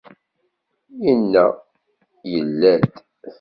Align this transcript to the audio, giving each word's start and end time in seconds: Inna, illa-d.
Inna, 1.11 1.45
illa-d. 2.37 2.83